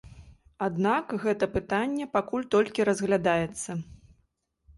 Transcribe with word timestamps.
Аднак 0.67 1.13
гэта 1.25 1.49
пытанне 1.57 2.07
пакуль 2.15 2.49
толькі 2.57 2.87
разглядаецца. 2.91 3.71